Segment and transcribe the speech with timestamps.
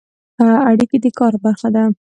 [0.69, 1.83] اړیکې د کار برخه ده